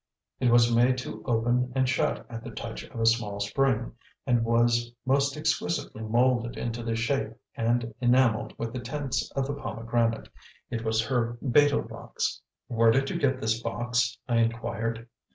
[0.39, 3.91] It was made to open and shut at the touch of a small spring,
[4.25, 9.53] and was most exquisitely moulded into the shape and enamelled with the tints of the
[9.53, 10.27] pomegranate.
[10.71, 12.41] It was her betel box.
[12.67, 15.07] "Where did you get this box?" I inquired.